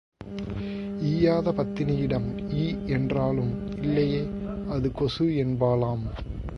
[1.01, 2.53] ஈயாத பத்தினியிடம்
[2.53, 2.75] ஈ
[2.85, 3.53] என்றாலும்,
[3.81, 4.27] இல்லையே
[4.69, 6.05] அது கொசு என்பாளாம்.